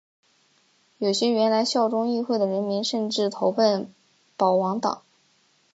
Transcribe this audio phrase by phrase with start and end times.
[0.97, 3.93] 有些原来效忠议会的人民甚至投奔
[4.35, 5.03] 保王党。